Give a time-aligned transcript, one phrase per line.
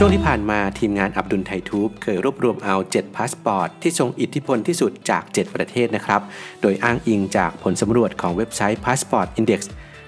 [0.00, 6.20] ช่วงที่ผ่านมาทีมงานอับดุลไททูบเคยรวบรวมเอา 7 พาสปอร์ต ที่ทรงอิทธิพลที่สุดจาก 7 ประเทศนะครับ
[6.62, 9.60] โดยอ้างอิงจากผลสำรวจของเว็บไซต์ Passport Index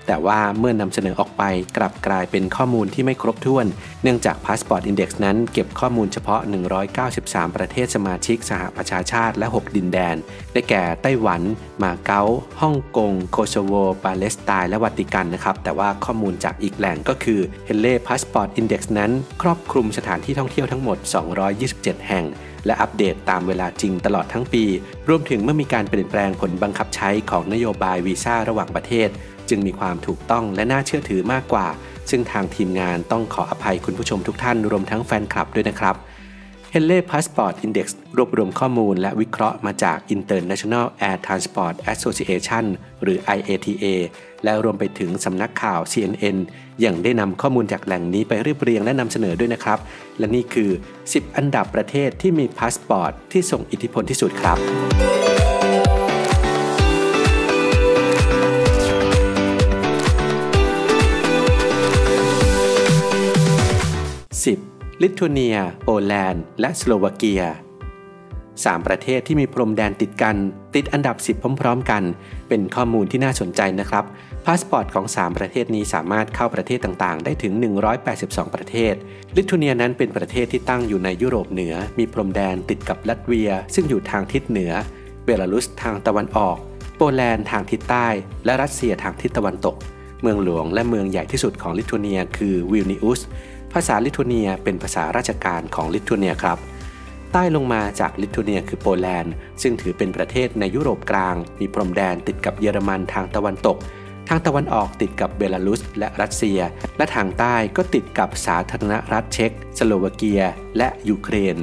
[0.07, 1.43] แต่ว่าเมื่อนำเสนอออกไป
[1.77, 3.67] กลับกลายเป็นข้อมูลที่ไม่ครบถ้วน
[4.03, 6.41] เนื่องจาก Passport Index นั้นเก็บข้อมูลเฉพาะ
[6.99, 10.17] 193 ประเทศสมาชิกสหประชาชาติและ 6 ดินแดน
[10.53, 11.43] ได้แก่ไต้หวัน
[11.83, 12.23] มาเก๊า
[12.61, 13.73] ฮ่องกง โคโซโว
[14.05, 19.11] ปาเลสไตน์และวาติกันนะครับ แต่ว่าข้อมูลจากอีกแหล่งก็คือ h e l l e Passport Index นั้น
[19.43, 20.99] ครอบคลุมสถานที่ท่องเที่ยวทั้งหมด
[21.53, 22.27] 227 แห่ง
[22.67, 24.65] และอัปเดตตามเวลาจริงตลอดทั้งปี
[25.09, 29.09] รวมถึงเมื่อมีการเปลี่ยนแปลงผลบังคับใช้ของนโยบายวีซ่าระหว่างประเทศ
[29.51, 31.67] จึงมีความถูกต้องและน่าเชื่อถือมากกว่า
[32.11, 35.97] ซึ่งทางทีมงานต้องขออภัยคุณผู้ชมทุกท่านรวมทั้งแฟนคลับด้วยนะครับ
[36.75, 37.87] h e l l e Passport Index
[38.17, 42.65] รวบรวมข้อมูลและวิเคราะห์มาจาก International Air Transport Association
[43.03, 43.85] หรือ IATA
[44.45, 46.37] และรวมไปถึงสำนักข่าว CNN
[46.81, 49.79] อย่างได้นำข้อมูลจากแหล่งนี้ไปเรียบเรียงและนำเสนอด้วยนะครับ
[50.19, 50.71] และนี่คือ
[51.05, 54.59] 10 อันดับประเทศที่มีพาสปอร์ตที่ทรงอิทธิพลที่สุดครับ
[64.49, 65.03] 10.
[65.03, 67.43] ลิทัวเนีย โปแลนด์ และสโลวาเกีย
[68.15, 70.37] 3 ประเทศที่มีพรมแดนติดกัน
[70.75, 72.03] ติดอันดับ 10 พร้อม ๆ กัน
[72.49, 74.05] เป็นข้อมูลที่น่าสนใจนะครับ
[74.45, 77.53] พาสปอร์ตของ 3 ประเทศนี้สามารถเข้าประเทศต่างๆ ได้ถึง
[78.05, 78.95] 182 ประเทศ
[79.37, 84.73] ลิทัวเนียนั้นเป็นประเทศที่ตั้งอยู่ในยุโรปเหนือ มีพรมแดนติดกับลัตเวีย ซึ่งอยู่ทางทิศเหนือ
[85.25, 86.57] เบลารุสทางตะวันออก
[86.97, 88.07] โปแลนด์ทางทิศใต้
[88.45, 89.77] และรัสเซียทางทิศตะวันตก
[90.23, 93.21] เมืองหลวงและเมืองใหญ่ที่สุดของลิทัวเนียคือวิลนิอุส
[93.75, 96.59] ภาษาลิทัวเนียเป็นภาษาราชการของลิทัวเนียครับ
[97.33, 99.33] ใต้ลงมาจากลิทัวเนียคือโปแลนด์
[99.63, 103.77] ซึ่งถือเป็นประเทศในยุโรปกลาง มีพรมแดนติดกับเยอรมันทางตะวันตก
[104.29, 106.61] ทางตะวันออกติดกับเบลารุส และรัสเซีย
[106.97, 110.43] และทางใต้ก็ติดกับสาธารณรัฐเช็ก สโลวาเกีย
[110.77, 111.57] และยูเครน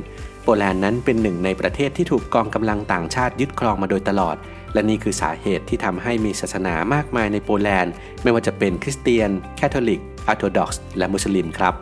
[0.44, 4.36] โปแลนด์นั้นเป็นหนึ่งในประเทศที่ถูกกองกำลังต่างชาติยึดครองมาโดยตลอด
[4.74, 11.74] และนี่คือสาเหตุที่ทำให้มีศาสนามากมายในโปแลนด์ ไม่ว่าจะเป็นคริสเตียน แคทอลิกอ r ร์โธดอกซ์และมุสลิมครับ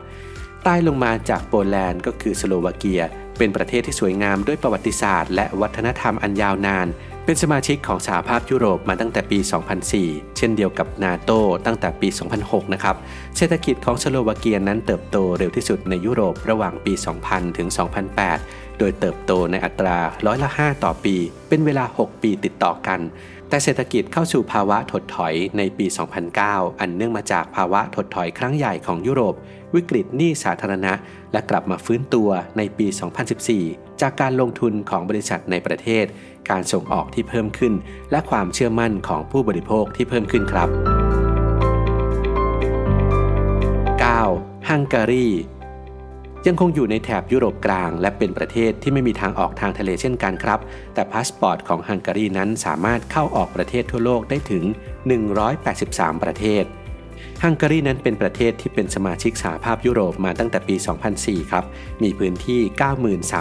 [0.66, 3.02] ใต้ลงมาจากโปแลนด์ก็คือสโลวาเกีย
[3.38, 6.88] เป็นประเทศที่สวยงามด้วยประวัติศาสตร์ และวัฒนธรรมอันยาวนาน
[7.26, 9.40] เป็นสมาชิกของสหภาพยุโรปมาตั้งแต่ปี
[9.88, 11.32] 2004 เช่นเดียวกับนาโต
[11.66, 12.08] ตั้งแต่ปี
[12.42, 12.96] 2006 นะครับ
[13.38, 16.94] เศรษฐกิจของสโลวาเกียนั้นเติบโตเร็วที่สุดในยุโรประหว่างปี
[17.26, 17.68] 2000 ถึง
[18.24, 21.16] 2008 โดยเติบโตในอัตราร้อยละ 5 ต่อปี
[21.50, 23.00] เป็นเวลา 6 ปีติดต่อกัน
[23.50, 25.86] แต่เศรษฐกิจเข้าสู่ภาวะถดถอยในปี
[26.34, 29.36] 2009 อันเนื่องมาจากภาวะถดถอยครั้งใหญ่ของยุโรป
[29.76, 30.94] วิกฤตหนี้สาธารณะ
[31.32, 32.88] และกลับมาฟื้นตัวในปี
[33.44, 36.06] 2014 จากการลงทุนของบริษัทในประเทศ
[36.50, 37.74] การส่งออกที่เพิ่มขึ้น
[38.12, 40.70] และความเชื่อมั่นของผู้บริโภคที่เพิ่มขึ้นครับ
[44.10, 44.70] 9.
[44.70, 45.30] ฮังการี
[46.48, 50.60] ยังคงอยู่ในแถบยุโรปกลาง และเป็นประเทศที่ไม่มีทางออกทางทะเลเช่นกันครับ
[50.94, 54.64] แต่พาสปอร์ตของฮังการีนั้นสามารถเข้าออกประเทศทั่วโลกได้ถึง
[55.44, 56.64] 183 ประเทศ
[57.44, 60.76] ฮังการีนั้นเป็นประเทศที่เป็นสมาชิกสหภาพยุโรปมาตั้งแต่ปี
[61.14, 61.66] 2004 ครับ
[62.04, 62.62] มีพื้นที่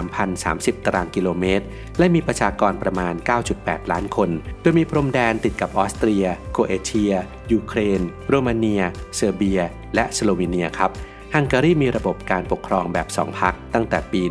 [0.03, 1.65] 93,030 ตารางกิโลเมตร
[1.99, 3.15] และมีประชากรประมาณ
[3.53, 4.31] 9.8 ล้านคน
[4.61, 7.12] โดยมีพรมแดนติดกับออสเตรีย โครเอเชีย
[7.53, 8.83] ยูเครน โรมาเนีย
[9.17, 9.61] เซอร์เบีย
[9.94, 10.91] และสโลวีเนียครับ
[11.34, 14.23] ฮังการีมีระบบการปกครองแบบสองพรรคตั้งแต่ปี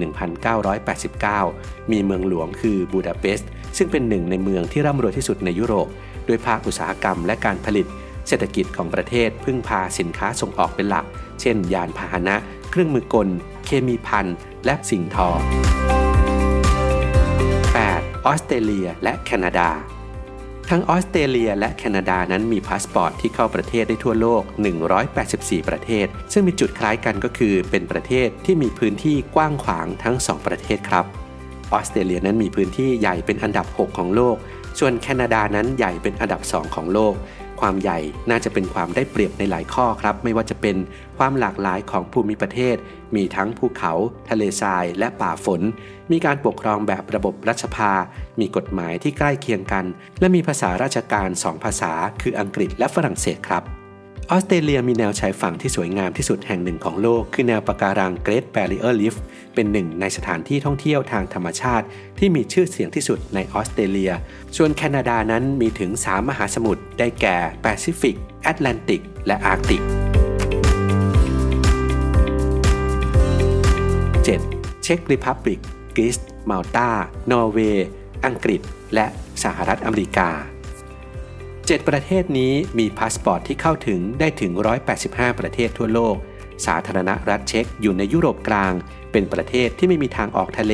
[1.12, 5.88] 1989 มีเมืองหลวงคือบูดาเปสต์ซึ่งเป็นหนึ่งในเมืองที่ร่ำรวยที่สุดในยุโรป
[6.28, 7.86] ด้วยภาคอุตสาหกรรมและการผลิต
[8.28, 11.06] เศรษฐกิจของประเทศพึ่งพาสินค้าส่งออกเป็นหลัก
[11.42, 12.36] เช่น ยานพาหนะ
[12.72, 13.28] เครื่องมือกล
[13.66, 14.36] เคมีภัณฑ์
[14.66, 15.30] และสิ่งทอ
[17.74, 18.26] 8.
[18.26, 19.70] ออสเตรเลียและแคนาดา
[20.70, 24.44] ทั้งออสเตรเลียและแคนาดานั้นมีพาสปอร์ตที่เข้าประเทศได้ทั่วโลก
[25.06, 31.06] 184 ประเทศ ซึ่งมีจุดคล้ายกันก็คือเป็นประเทศที่มีพื้นที่กว้างขวางทั้ง 2 ประเทศครับ
[31.74, 34.36] ออสเตรเลียนั้นมีพื้นที่ใหญ่เป็นอันดับ 6 ของโลก
[34.80, 37.14] ส่วนแคนาดานั้นใหญ่เป็นอันดับ 2 ของโลก
[37.68, 40.78] ความใหญ่น่าจะเป็นความได้เปรียบในหลายข้อครับ ไม่ว่าจะเป็น
[41.18, 42.76] ความหลากหลายของภูมิประเทศ
[43.16, 43.94] มีทั้งภูเขา
[44.30, 45.62] ทะเลทราย และป่าฝน
[46.12, 47.92] มีการปกครองแบบระบบรัชภา
[48.40, 49.86] มีกฎหมายที่ใกล้เคียงกัน
[50.20, 53.83] และมีภาษาราชการ2ภาษา คืออังกฤษและฝรั่งเศสครับ
[54.32, 59.16] ออสเตรเลียมีแนวชายฝั่งที่สวยงามที่สุดแห่งหนึ่งของโลก คือแนวปะการัง Great Barrier Reef
[59.54, 61.86] เป็นหนึ่งในสถานที่ท่องเที่ยวทางธรรมชาติ
[62.20, 64.12] ที่มีชื่อเสียงที่สุดในออสเตรเลีย
[64.58, 69.82] ส่วนแคนาดานั้นมีถึง 3 มหาสมุทรได้แก่แปซิฟิก แอตแลนติก และอาร์กติก
[74.28, 74.84] 7.
[74.84, 75.60] Czech Republic
[75.96, 76.18] กรีซ
[76.50, 76.90] มอลตา
[77.32, 77.88] นอร์เวย์
[78.26, 78.62] อังกฤษ
[78.94, 79.06] และ
[79.44, 80.30] สหรัฐอเมริกา
[81.70, 84.52] 7 ประเทศนี้มีพาสปอร์ตที่เข้าถึงได้ถึง
[84.96, 86.16] 185 ประเทศทั่วโลก
[86.66, 88.74] สาธารณรัฐเช็กอยู่ในยุโรปกลาง
[89.12, 90.74] เป็นประเทศที่ไม่มีทางออกทะเล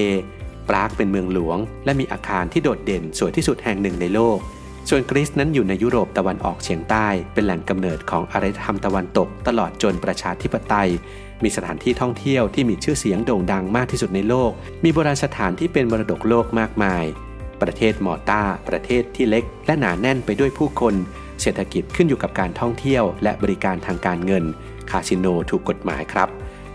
[0.69, 4.38] ปรากเป็นเมืองหลวง และมีอาคารที่โดดเด่นสวยที่สุดแห่งหนึ่งในโลก
[4.89, 10.89] ส่วนกรีซนั้นอยู่ในยุโรปตะวันออกเฉียงใต้ เป็นแหล่งกำเนิดของอารยธรรมตะวันตก ตลอดจนประชาธิปไตย
[11.44, 14.51] มีสถานที่ท่องเที่ยวที่มีชื่อเสียงโด่งดังมากที่สุดในโลก
[14.83, 17.06] มีโบราณสถานที่เป็นมรดกโลกมากมาย
[17.61, 20.95] ประเทศมอร์ตาประเทศที่เล็ก และหนาแน่นไปด้วยผู้คน
[21.41, 24.44] เศรษฐกิจขึ้นอยู่กับการท่องเที่ยว และบริการทางการเงิน
[24.91, 26.29] คาสิโนถูกกฎหมายครับ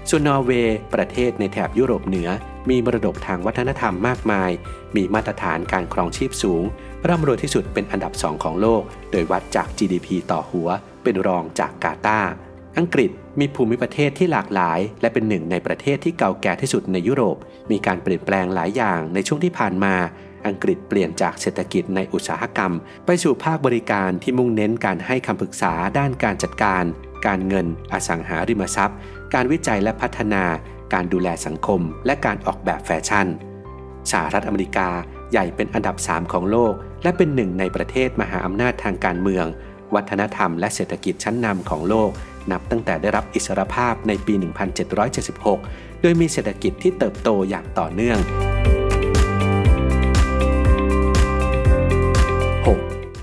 [0.09, 2.29] ส่วนนอร์เวย์ ประเทศในแถบยุโรปเหนือ
[2.71, 4.51] มีมรดกทางวัฒนธรรมมากมาย
[4.97, 6.65] มีมาตรฐานการครองชีพสูง
[7.09, 10.69] ร่ำรวยที่สุดเป็นอันดับสองของโลก โดยวัดจาก GDP ต่อหัว
[11.03, 12.31] เป็นรองจากกาตาร์
[12.79, 13.11] อังกฤษ
[13.41, 17.37] มีภูมิประเทศที่หลากหลาย และเป็นหนึ่งในประเทศที่เก่าแก่ที่สุดในยุโรป
[17.71, 19.95] มีการเปลี่ยนแปลงหลายอย่างในช่วงที่ผ่านมา
[20.47, 22.73] อังกฤษเปลี่ยนจากเศรษฐกิจในอุตสาหกรรม
[23.07, 26.85] ไปสู่ภาคบริการที่มุ่งเน้นการให้คำปรึกษาด้านการจัดการ
[27.27, 28.99] การเงิน อสังหาริมทรัพย์
[29.35, 30.45] การวิจัยและพัฒนา
[30.93, 33.27] การดูแลสังคม และการออกแบบแฟชั่น
[34.11, 34.89] สหรัฐอเมริกา
[35.31, 39.47] ใหญ่เป็นอันดับ 3 ของโลก และเป็นหนึ่งในประเทศมหาอำนาจทางการเมือง
[39.95, 42.11] วัฒนธรรมและเศรษฐกิจชั้นนำของโลก
[42.51, 44.35] นับตั้งแต่ได้รับอิสรภาพในปี
[45.19, 48.19] 1776 โดยมีเศรษฐกิจที่เติบโตอย่างต่อเนื่อง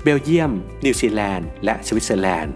[0.04, 0.52] เบลเยียม
[0.84, 2.54] นิวซีแลนด์ และสวิตเซอร์แลนด์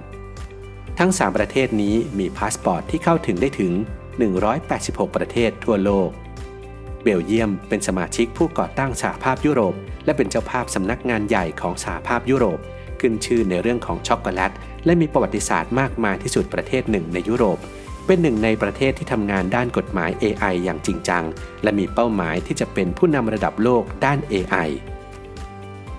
[0.98, 3.72] ทั้ง 3 ประเทศนี้มีพาสปอร์ตที่เข้าถึงได้ถึง
[4.44, 6.10] 186 ประเทศทั่วโลก
[7.02, 12.58] เบลเยียมเป็นสมาชิกผู้ก่อตั้งสหภาพยุโรป และเป็นเจ้าภาพสำนักงานใหญ่ของสหภาพยุโรป
[13.00, 14.52] ขึ้นชื่อในเรื่องของช็อกโกแลต
[14.84, 17.58] และมีประวัติศาสตร์มากมายที่สุดประเทศหนึ่งในยุโรป
[18.06, 21.24] เป็นหนึ่งในประเทศที่ทำงานด้านกฎหมาย AI อย่างจริงจัง
[21.62, 24.68] และมีเป้าหมายที่จะเป็นผู้นำระดับโลกด้าน AI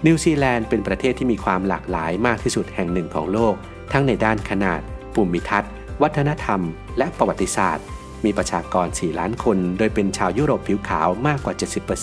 [0.05, 3.55] นิวซีแลนด์เป็นประเทศที่มีความหลากหลายมากที่สุดแห่งหนึ่งของโลก
[3.93, 4.81] ทั้งในด้านขนาด
[5.13, 5.71] ภูมิทัศน์
[6.01, 6.61] วัฒนธรรม
[6.97, 7.85] และประวัติศาสตร์
[8.25, 11.53] มีประชากร 4 ล้านคน โดยเป็นชาวยุโรปผิวขาวมากกว่า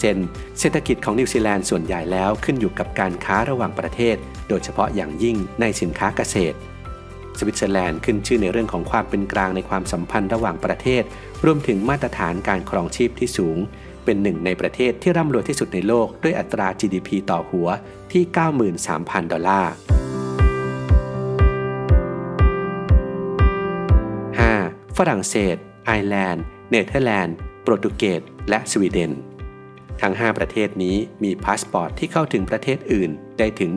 [0.04, 4.16] 70%เศรษฐกิจของนิวซีแลนด์ส่วนใหญ่แล้วขึ้นอยู่กับการค้าระหว่างประเทศ
[4.48, 6.56] โดยเฉพาะอย่างยิ่งในสินค้าเกษตร
[7.38, 11.02] สวิตเซอร์แลนด์ขึ้นชื่อในเรื่องของความเป็นกลางในความสัมพันธ์ระหว่างประเทศ
[11.44, 13.58] รวมถึงมาตรฐานการครองชีพที่สูง
[14.04, 17.68] เป็นหนึ่งในประเทศที่ร่ำรวยที่สุดในโลกด้วยอัตรา GDP ต่อหัว
[18.12, 18.22] ที่
[18.78, 19.74] 93,000 ดอลลาร์
[24.98, 25.56] ฝรั่งเศส
[25.86, 29.12] ไอร์แลนด์ เนเธอร์แลนด์ โปรตุเกส และสวีเดน
[30.00, 33.70] ทั้ง 5 ประเทศนี้มีพาสปอร์ตที่เข้าถึงประเทศอื่น ได้ถึง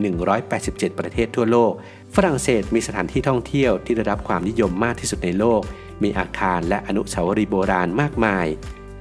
[0.46, 1.72] 187 ประเทศทั่วโลก
[2.14, 5.62] ฝรั่งเศสมีสถานที่ท่องเที่ยวที่ได้รับความนิยมมากที่สุดในโลก
[6.02, 8.46] มีอาคารและอนุสาวรีย์โบราณมากมาย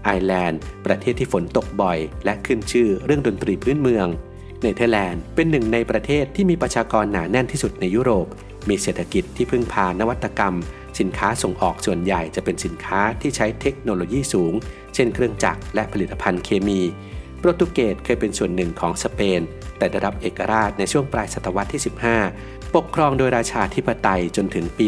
[0.04, 4.08] ไอร์แลนด์ ประเทศที่ฝนตกบ่อย และขึ้นชื่อเรื่องดนตรีพื้นเมือง
[4.62, 8.28] เนเธอร์แลนด์เป็นหนึ่งในประเทศที่มีประชากรหนาแน่นที่สุดในยุโรป
[8.70, 10.56] มีเศรษฐกิจที่พึ่งพานวัตกรรม
[11.00, 14.54] สินค้าส่งออกส่วนใหญ่จะเป็นสินค้าที่ใช้เทคโนโลยีสูง
[14.94, 16.82] เช่นเครื่องจักรและผลิตภัณฑ์เคมี
[17.40, 19.42] โปรตุเกสเคยเป็นส่วนหนึ่งของสเปน
[19.78, 21.82] แต่ได้รับเอกราชในช่วงปลายศตวรรษที่
[22.28, 24.86] 15 ปกครองโดยราชาธิปไตยจนถึงปี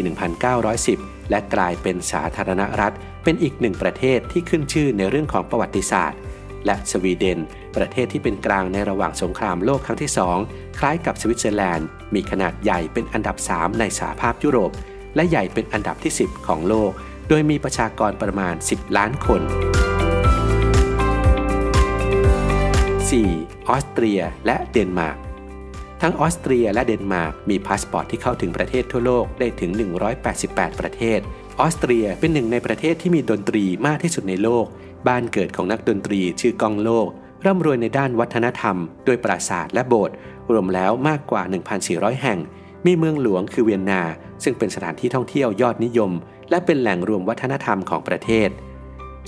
[0.63, 2.94] 1910 และกลายเป็นสาธารณรัฐ
[3.24, 6.19] เป็นอีกหนึ่งประเทศที่ขึ้นชื่อในเรื่องของประวัติศาสตร์
[6.66, 7.39] และสวีเดน
[7.75, 10.12] ประเทศที่เป็นกลางในระหว่างสงครามโลกครั้งที่
[10.45, 14.71] 2 คล้ายกับสวิตเซอร์แลนด์ มีขนาดใหญ่เป็นอันดับ 3 ในสหภาพยุโรป
[15.16, 16.92] และใหญ่เป็นอันดับที่ 10 ของโลก
[17.30, 19.42] โดยมีประชากรประมาณ 10 ล้านคน
[23.09, 23.69] 4.
[23.69, 25.18] ออสเตรียและเดนมาร์ก
[26.02, 29.71] ทั้งออสเตรียและเดนมาร์กมีพาสปอร์ตที่เข้าถึงประเทศทั่วโลกได้ถึง
[30.26, 31.19] 188 ประเทศ
[31.61, 34.66] ออสเตรียเป็นหนึ่งในประเทศที่มีดนตรีมากที่สุดในโลก
[35.07, 37.07] บ้านเกิดของนักดนตรีชื่อก้องโลก
[37.45, 38.75] ร่ำรวยในด้านวัฒนธรรม
[39.06, 40.16] โดยปราสาทและโบสถ์
[40.51, 41.44] รวมแล้วมากกว่า
[41.81, 42.39] 1,400 แห่ง
[42.85, 44.01] มีเมืองหลวงคือเวียนนา
[44.44, 46.11] ซึ่งเป็นสถานที่ท่องเที่ยวยอดนิยม
[46.49, 48.49] และเป็นแหล่งรวมวัฒนธรรมของประเทศ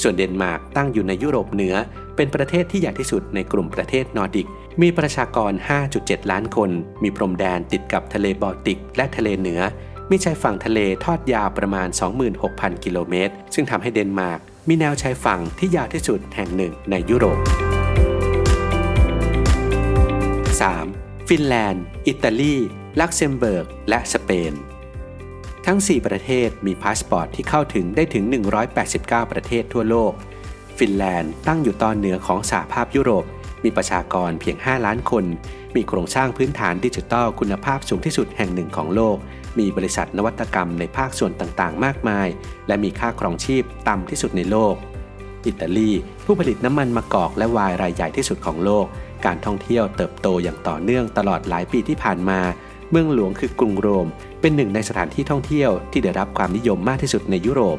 [0.01, 1.75] ส่วนเดนมาร์กตั้งอยู่ในยุโรปเหนือ
[2.15, 4.47] เป็นประเทศที่ใหญ่ที่สุดในกลุ่มประเทศนอร์ดิก
[4.81, 5.51] มีประชากร
[5.91, 6.69] 5.7 ล้านคน
[7.03, 9.61] มีพรมแดนติดกับทะเลบอลติก และทะเลเหนือ
[10.13, 11.87] มีชายฝั่งทะเลทอดยาวประมาณ
[12.35, 17.39] 26,000 กิโลเมตร ซึ่งทำให้เดนมาร์กมีแนวชายฝั่งที่ยาวที่สุดแห่งหนึ่งในยุโรป
[20.53, 21.29] 3.
[21.29, 22.55] ฟินแลนด์ อิตาลี
[22.99, 24.53] ลักเซมเบิร์ก และสเปน
[25.65, 28.23] ทั้ง 4 ประเทศมีพาสปอร์ตที่เข้าถึงได้ถึง
[28.77, 30.13] 189 ประเทศทั่วโลก
[30.77, 33.25] ฟินแลนด์ตั้งอยู่ตอนเหนือของสหภาพยุโรป
[33.63, 35.25] มีประชากรเพียง 5 ล้านคน
[35.75, 39.17] มีโครงสร้างพื้นฐานดิจิทัลคุณภาพสูงที่สุดแห่งหนึ่งของโลก
[39.59, 42.27] มีบริษัทนวัตกรรมในภาคส่วนต่างๆ มากมาย
[42.67, 44.75] และมีค่าครองชีพต่ำที่สุดในโลก
[45.45, 45.91] อิตาลี
[46.25, 48.85] ผู้ผลิตน้ำมันมะกอกและไวน์รายใหญ่ที่สุดของโลก
[49.25, 52.39] การท่องเที่ยวเติบโตอย่างต่อเนื่องตลอดหลายปีที่ผ่านมา
[52.91, 54.07] เมืองหลวงคือกรุงโรม
[54.41, 57.77] เป็นหนึ่งในสถานที่ท่องเที่ยวที่ได้รับความนิยมมากที่สุดในยุโรป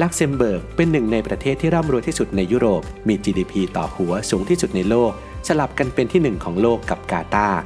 [0.00, 5.12] ลักเซมเบิร์กเป็นหนึ่งในประเทศที่ร่ำรวยที่สุดในยุโรป มี GDP ต่อหัวสูงที่สุดในโลก
[5.48, 7.60] สลับกันเป็นที่หนึ่งของโลกกับกาตาร์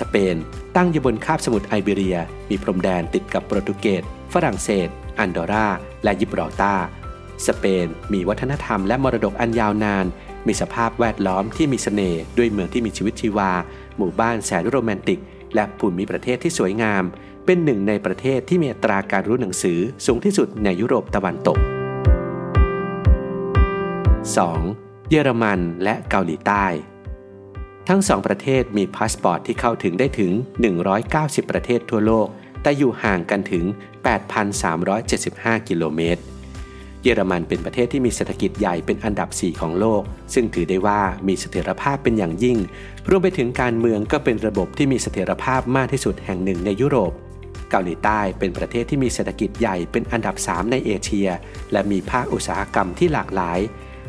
[0.00, 0.36] สเปน
[0.76, 2.18] ตั้งอยู่บนคาบสมุทรไอเบเรีย
[2.50, 5.68] มีพรมแดนติดกับโปรตุเกส ฝรั่งเศส อันดอรา
[6.04, 6.86] และยิบรอลตาร์
[7.46, 10.06] สเปน มีวัฒนธรรมและมรดกอันยาวนาน
[10.46, 13.50] มีสภาพแวดล้อมที่มีเสน่ห์ด้วยเมืองที่มีชีวิตชีวา
[13.96, 15.20] หมู่บ้านแสนโรแมนติก
[15.54, 17.02] และภูมิประเทศที่สวยงาม
[17.44, 21.58] เป็นหนึ่งในประเทศที่มีอัตราการรู้หนังสือสูงที่สุดในยุโรปตะวันตก
[24.34, 25.10] 2.
[25.10, 26.66] เยอรมันและเกาหลีใต้
[27.88, 30.32] ทั้งสองประเทศมีพาสปอร์ตที่เข้าถึงได้ถึง
[30.90, 32.26] 190 ประเทศทั่วโลก
[32.62, 33.64] แต่อยู่ห่างกันถึง
[34.86, 36.22] 8,375 กิโลเมตร
[37.02, 40.02] เยอรมันเป็นประเทศที่มีเศรษฐกิจใหญ่เป็นอันดับ 4 ของโลก
[40.34, 42.58] ซึ่งถือได้ว่ามีเสถียรภาพเป็นอย่างยิ่ง
[43.08, 47.12] รวมไปถึงการเมืองก็เป็นระบบที่มีเสถียรภาพมากที่สุดแห่งหนึ่งในยุโรป
[47.70, 51.28] เกาหลีใต้เป็นประเทศที่มีเศรษฐกิจใหญ่เป็นอันดับ 3 ในเอเชีย
[51.72, 53.58] และมีภาคอุตสาหกรรมที่หลากหลาย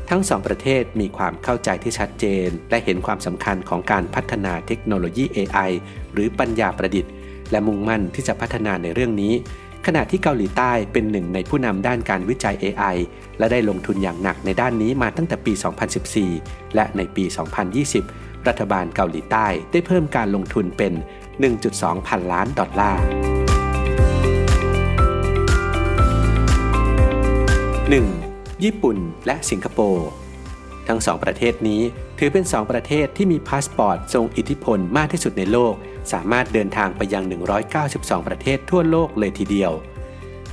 [0.09, 5.71] ทั้งสองประเทศมีความเข้าใจที่ชัดเจน และเห็นความสำคัญของการพัฒนาเทคโนโลยี AI
[6.13, 7.11] หรือปัญญาประดิษฐ์
[7.51, 9.33] และมุ่งมั่นที่จะพัฒนาในเรื่องนี้
[9.85, 12.95] ขณะที่เกาหลีใต้เป็นหนึ่งในผู้นำด้านการวิจัย AI
[13.37, 15.53] และได้ลงทุนอย่างหนักในด้านนี้มาตั้งแต่ปี
[16.13, 17.23] 2014 และในปี
[17.85, 20.93] 2020 รัฐบาลเกาหลีใต้ได้เพิ่มการลงทุนเป็น
[21.49, 23.03] 1.2 พันล้านดอลลาร์
[27.91, 28.30] 1.
[28.63, 30.07] ญี่ปุ่น และสิงคโปร์
[30.87, 31.81] ทั้งสองประเทศนี้
[32.19, 35.73] ถือเป็นสองประเทศที่มีพาสปอร์ตทรงอิทธิพลมากที่สุดในโลก
[36.11, 37.23] สามารถเดินทางไปยัง
[37.75, 39.71] 192 ประเทศทั่วโลกเลยทีเดียว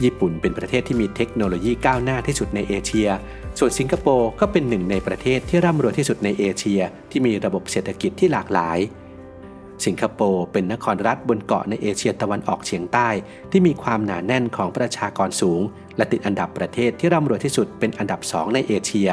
[0.04, 3.08] ญี่ปุ่นเป็นประเทศที่มีเทคโนโลยีก้าวหน้าที่สุดในเอเชีย
[3.58, 8.78] ส่วนสิงคโปร์ก็เป็นหนึ่งในประเทศที่ร่ำรวยที่สุดในเอเชีย ที่มีระบบเศรษฐกิจที่หลากหลาย
[9.86, 13.08] สิงคโปร์เป็นนครรัฐบนเกาะในเอเชียตะวันออกเฉียงใต้
[13.50, 15.60] ที่มีความหนาแน่นของประชากรสูง
[15.96, 19.10] และติดอันดับประเทศที่ร่ำรวยที่สุดเป็นอันดับสองในเอเชีย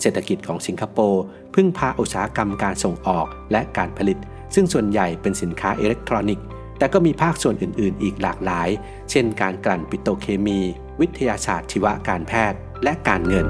[0.00, 1.22] เศรษฐกิจของสิงคโปร์
[1.54, 4.18] พึ่งพาอุตสาหกรรมการส่งออกและการผลิต
[4.54, 6.44] ซึ่งส่วนใหญ่เป็นสินค้าอิเล็กทรอนิกส์
[6.78, 8.68] แต่ก็มีภาคส่วนอื่น ๆ อีกหลากหลาย
[9.10, 10.58] เช่น การกลั่นปิโตเคมี
[11.00, 13.48] วิทยาศาสตร์ชีวการแพทย์ และการเงิน